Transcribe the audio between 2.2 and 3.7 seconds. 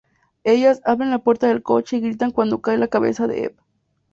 cuando cae la cabeza de Eve.